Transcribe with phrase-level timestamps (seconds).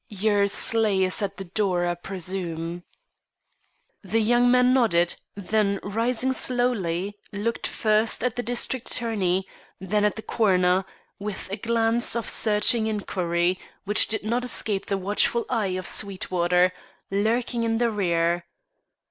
[0.09, 2.85] Your sleigh is at the door, I presume."
[4.03, 9.47] The young man nodded, then rising slowly, looked first at the district attorney,
[9.79, 10.85] then at the coroner,
[11.19, 16.73] with a glance of searching inquiry which did not escape the watchful eye of Sweetwater,
[17.11, 18.45] lurking in the rear.